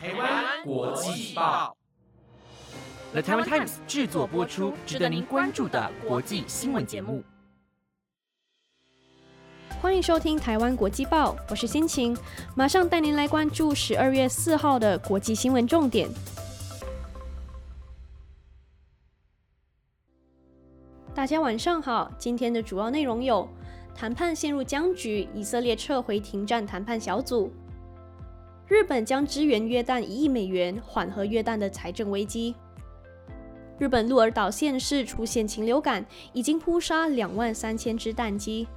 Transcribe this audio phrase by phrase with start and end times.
[0.00, 1.76] 台湾国际报
[3.10, 7.20] ，The Taiwan Times 制作播出，值得您关注的国际新闻节目。
[9.82, 12.16] 欢迎收听台湾国际报，我是心情，
[12.54, 16.08] 马上带您来关注十二月四号的国际新闻重点。
[21.12, 23.48] 大家晚上好，今天的主要内容有：
[23.96, 27.50] 谈判陷入僵局，以色列撤回停战谈判小组；
[28.68, 32.54] 日本将支援约旦一亿美元，缓和约旦的财政危机；
[33.78, 36.04] 日本鹿儿岛县市出现禽流感，
[36.34, 38.68] 已经扑杀两万三千只蛋鸡。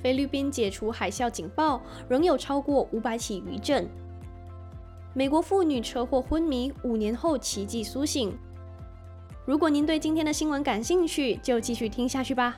[0.00, 3.88] 菲律宾解除海啸警报，仍有超过五百起余震。
[5.12, 8.32] 美国妇女车祸昏迷，五年后奇迹苏醒。
[9.44, 12.56] 如果您对今天的新闻感兴趣，就继续听下去吧。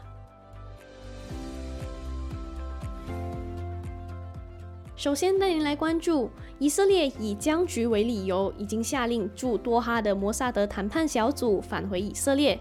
[4.97, 12.59] 首先带您来关注，以色列以僵局为理由，已经下令驻多哈的摩萨德谈判小组返回以色列。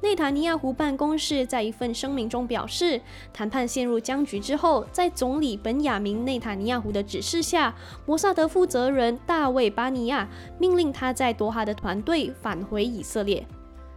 [0.00, 3.00] 内塔尼亚胡办公室在一份声明中表示，
[3.32, 7.74] 谈判陷入僵局之后，在总理本雅明内塔尼亚胡的指示下，
[8.06, 10.28] 摩萨德负责人大卫巴尼亚
[10.60, 13.44] 命令他在多哈的团队返回以色列。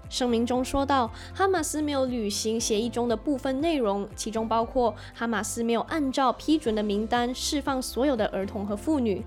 [0.09, 9.25] 声明中说到，哈马斯没有履行协议中的部分内容，其中包括哈马斯没有按照批准的名单释放所有的儿童和妇女。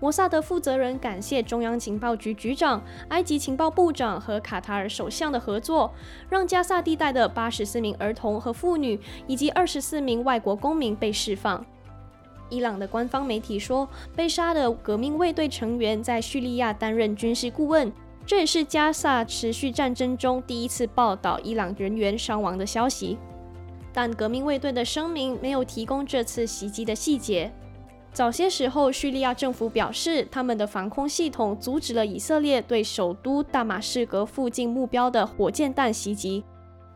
[0.00, 5.92] 摩萨德负责人感谢中央情报局局长、埃及情报部长和卡塔尔首相的合作，
[6.30, 11.66] 让加萨地带的八十四名儿童和妇女以及二十四名外国公民被释放。
[12.48, 17.92] 伊朗的官方媒体说，被杀的革命卫队成员在叙利亚担任军事顾问，
[18.28, 23.16] 这也是加萨持续战争中第一次报道伊朗人员伤亡的消息。
[23.90, 27.50] 但革命卫队的声明没有提供这次袭击的细节。
[28.12, 36.44] 早些时候，叙利亚政府表示，他们的防空系统阻止了以色列对首都大马士革附近目标的火箭弹袭击。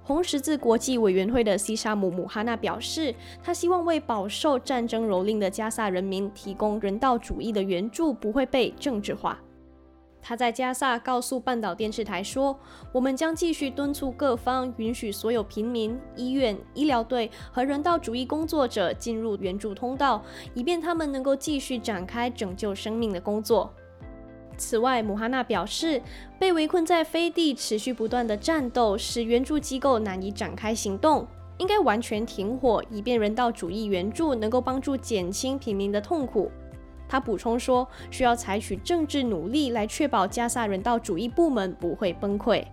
[0.03, 9.41] 红十字国际委员会的西沙姆·姆哈纳表示，他希望为饱受战争蹂躏的加萨人民提供人道主义的援助不会被政治化。
[10.23, 12.57] 他在加萨告诉半岛电视台说
[12.95, 20.23] ：“我们将继续敦促各方允许所有平民、医院、医疗队和人道主义工作者进入援助通道，
[20.55, 23.75] 以便他们能够继续展开拯救生命的工作。”
[24.57, 26.01] 此外，姆哈纳表示，
[26.39, 31.27] 被围困在飞地持续不断的战斗使援助机构难以展开行动，
[31.59, 36.49] 应该完全停火，以便人道主义援助能够帮助减轻平民的痛苦。
[37.13, 42.65] 他补充说，需要采取政治努力来确保加萨人道主义部门不会崩溃。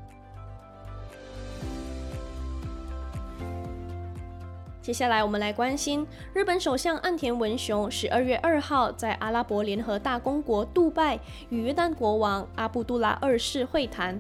[4.82, 14.18] 接下来，我们来关心日本首相岸田文雄十二月二号在阿拉伯联合大公国杜拜与约旦国王阿卜杜拉二世会谈。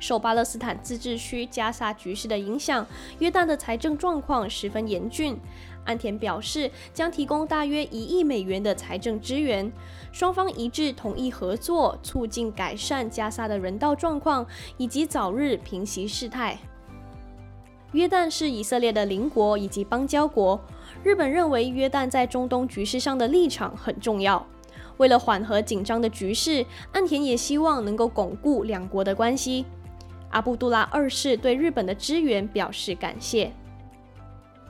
[0.00, 2.84] 受巴勒斯坦自治区加沙局势的影响，
[3.20, 5.38] 约旦的财政状况十分严峻。
[5.84, 9.70] 安田表示，将提供大约一亿美元的财政支援。
[10.12, 14.44] 双方一致同意合作，促进改善加沙的人道状况，
[14.76, 16.58] 以及早日平息事态。
[17.92, 20.60] 约旦是以色列的邻国以及邦交国。
[21.02, 24.46] 日本认为约旦在中东局势上的立场很重要。
[24.98, 29.64] 为了缓和紧张的局势，岸田也希望能够巩固两国的关系。
[30.30, 33.52] 阿布杜拉二世对日本的支援表示感谢。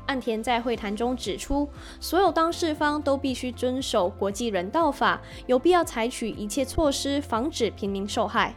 [0.06, 1.68] 岸田在会谈中指出，
[2.00, 8.54] 所有当事方都必须遵守国际人道法，有必要采取一切措施防止平民受害。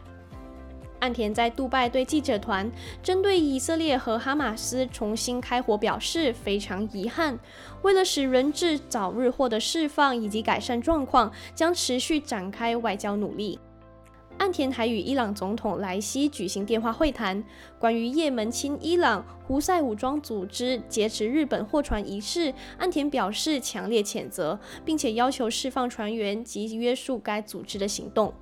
[1.00, 2.70] 岸田在杜拜对记者团
[3.02, 7.38] 针对以色列和哈马斯重新开火表示非常遗憾，
[7.82, 13.60] 为了使人质早日获得释放以及改善状况，将持续展开外交努力。
[14.38, 17.42] 岸田还与伊朗总统莱西举行电话会谈，
[17.78, 28.32] 关于也门亲伊朗胡塞武装组织劫持日本货船一事，岸田表示强烈谴责，并且要求释放船员及约束该组织的行动。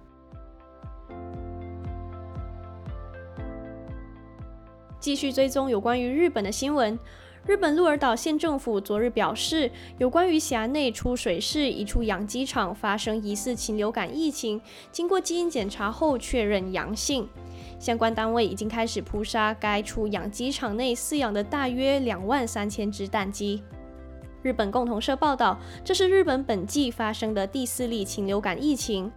[4.99, 6.99] 继续追踪有关于日本的新闻。
[7.45, 9.69] 日本鹿儿岛县政府昨日表示，
[9.99, 14.61] 有关于辖内出水市一处养鸡场发生疑似禽流感疫情，
[14.93, 17.29] 经过基因检查后确认阳性，
[17.81, 23.61] 相关单位已经开始扑杀该处养鸡场内饲养的大约两万三千只蛋鸡。
[24.43, 29.11] 日本共同社报道，这是日本本季发生的第四例禽流感疫情。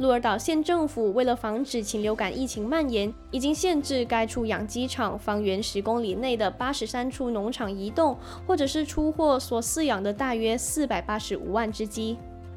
[0.00, 8.16] 鹿儿岛县政府为了防止禽流感疫情蔓延，已经限制该处养鸡场方圆十公里内的八十三处农场移动，
[8.46, 12.16] 或者是出货所饲养的大约四百八十五万只鸡。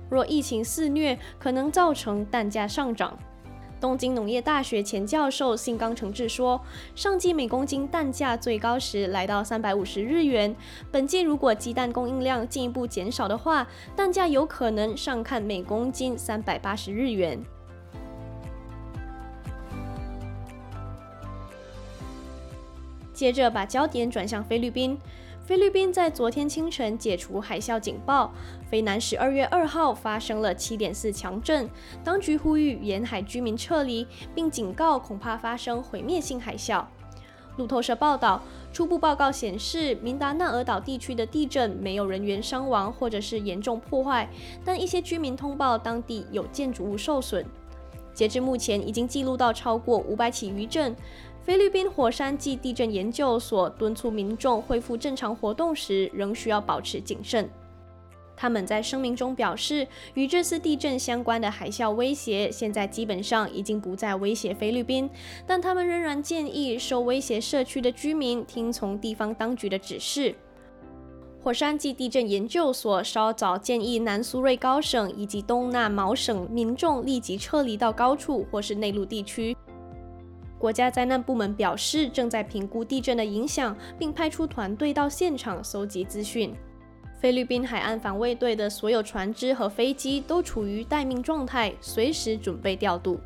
[0.09, 3.19] 若疫情肆虐，可能造成蛋价上涨。
[3.83, 6.61] 东京农业大学前教授信冈诚志说，
[6.95, 10.55] 上季每公斤蛋价最高时来到三百五十日元，
[10.89, 17.37] 本季如果鸡蛋供应量进一步减少的话，蛋价有可能上看每公斤三百八十日元。
[23.13, 24.97] 接着把焦点转向菲律宾。
[25.45, 28.31] 菲律宾在昨天清晨解除海啸警报，
[28.69, 31.69] 菲南十二月二号发生了七点四强震，
[32.01, 36.85] 当局呼吁沿海居民撤离，并警告恐怕发生毁灭性海啸。
[37.57, 38.41] 路透社报道，
[38.71, 44.29] 初步报告显示，明达纳尔岛地区的地震没有人员伤亡或者是严重破坏，
[44.63, 47.45] 但一些居民通报当地有建筑物受损。
[48.13, 50.95] 截至目前，已经记录到超过五百起余震。
[51.43, 57.49] 菲律宾火山暨地震研究所敦促民众恢复正常活动时，仍需要保持谨慎。
[58.33, 65.09] 他们在声明中表示，与这次地震相关的海啸威胁现在基本上已经不再威胁菲律宾，
[65.45, 70.33] 但他们仍然建议受威胁社区的居民听从地方当局的指示。
[71.41, 79.53] 火山暨地震研究所稍早建议南苏瑞高省以及东纳毛省民众立即撤离到高处或是内陆地区。
[80.63, 86.55] 国家灾难部门表示，正在评估地震的影响，并派出团队到现场搜集资讯。
[87.19, 93.19] 菲律宾海岸防卫队的所有船只和飞机都处于待命状态，随时准备调度。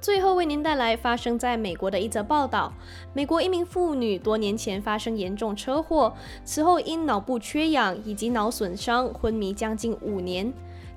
[0.00, 2.72] 最后为您带来发生在美国的一则报道：
[3.12, 10.50] 美国一名妇女多年前发生严重车祸，此后因脑部缺氧以及脑损伤昏迷将近五年。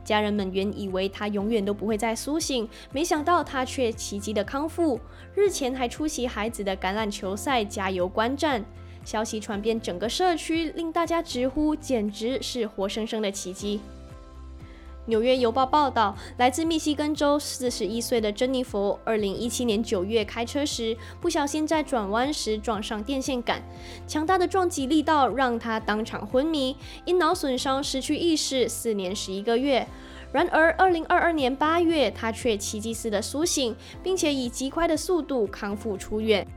[0.04, 5.00] 家人们原以为他永远都不会再苏醒，没想到他却奇迹的康复。
[5.36, 8.63] 日前还出席孩子的橄榄球赛加油观战，
[9.06, 13.80] 消息传遍整个社区，令大家直呼简直是活生生的奇迹。
[15.09, 23.61] 纽约邮报报道，来自密西根州四十一岁的珍妮佛，二零一七年九月开车时不小心在转弯时撞上电线杆，
[24.07, 29.85] 强大的撞击力道让她当场昏迷，因脑损伤失去意识四年十一个月。
[30.31, 36.47] 然而，二零二二年八月，他却奇迹似的苏醒，并且以极快的速度康复出院。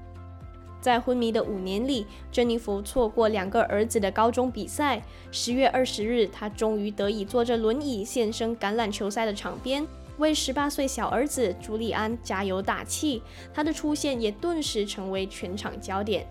[0.82, 5.00] 在昏迷的五年里，珍妮弗错过两个儿子的高中比赛。
[5.30, 9.86] 十月二十日，她终于得以坐着轮椅现身橄榄球赛的场边，
[10.18, 13.22] 为十八岁小儿子朱利安加油打气。
[13.54, 16.26] 他的出现也顿时成为全场焦点。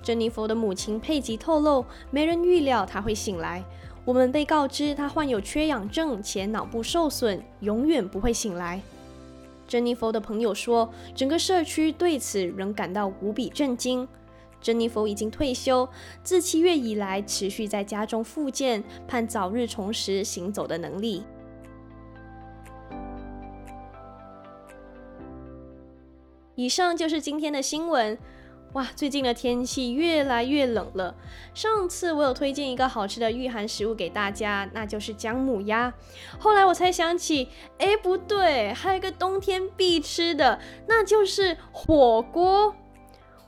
[0.00, 3.62] 珍妮弗的母亲佩吉透露，没人预料他会醒来。
[4.04, 8.80] 我们被告知他患有缺氧症且脑部受损，永远不会醒来。
[9.70, 14.06] 珍妮佛的朋友说，整个社区对此仍感到无比震惊。
[14.60, 15.88] 珍妮佛已经退休，
[16.24, 21.22] 自七月以来持续在家中复健，盼早日重拾行走的能力。
[26.56, 28.18] 以上就是今天的新闻。
[28.74, 31.12] 哇，最近的天气越来越冷了。
[31.54, 35.92] 上次我有推荐一个好吃的御寒食物给大家，那就是姜母鸭。
[36.38, 42.72] 后来我才想起，哎，不对，还有一个冬天必吃的，那就是火锅。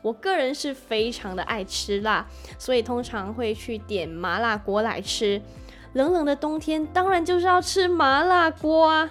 [0.02, 2.26] 我个人是非常的爱吃辣，
[2.58, 5.40] 所以通常会去点麻辣锅来吃。
[5.92, 9.08] 冷冷的冬天，当然就是要吃麻辣锅啊。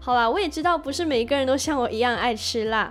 [0.00, 2.90] 好啦，我也知道不是每一个人都像我一样爱吃辣。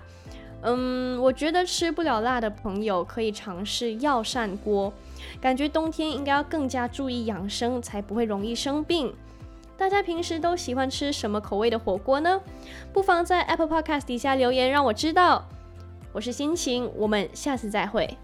[0.61, 4.91] 嗯，我觉得吃不了辣的朋友可以尝试药膳锅，
[5.39, 9.13] 感觉冬天应该要更加注意养生，才不会容易生病。
[9.77, 12.41] 大家平时都喜欢吃什么口味的火锅呢？
[12.91, 15.45] 不妨在 Apple Podcast 底下留言，让我知道。
[16.11, 18.17] 我是心情，我们下次再会。